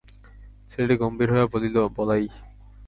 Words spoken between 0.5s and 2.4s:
ছেলেটি গম্ভীর হইয়া বলিল, বলাই।